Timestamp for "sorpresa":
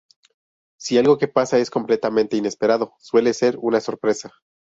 3.79-4.31